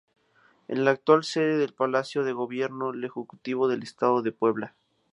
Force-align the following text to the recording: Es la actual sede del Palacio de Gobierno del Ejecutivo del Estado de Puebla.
Es 0.67 0.79
la 0.79 0.89
actual 0.89 1.23
sede 1.23 1.59
del 1.59 1.75
Palacio 1.75 2.23
de 2.23 2.33
Gobierno 2.33 2.91
del 2.91 3.03
Ejecutivo 3.03 3.67
del 3.67 3.83
Estado 3.83 4.23
de 4.23 4.31
Puebla. 4.31 4.73